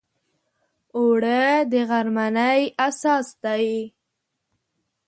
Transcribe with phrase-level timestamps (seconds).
[0.97, 1.41] اوړه
[1.71, 3.67] د غرمنۍ اساس دی